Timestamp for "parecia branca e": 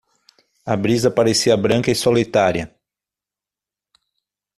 1.11-1.93